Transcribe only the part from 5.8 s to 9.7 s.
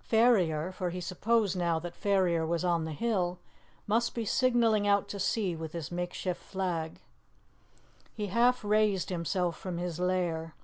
makeshift flag. He half raised himself